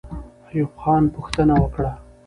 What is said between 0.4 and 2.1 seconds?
ایوب خان پوښتنه وکړه.